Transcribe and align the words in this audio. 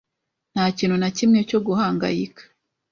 Ntakintu 0.53 0.95
nakimwe 0.97 1.39
cyo 1.49 1.59
guhangayika. 1.65 2.43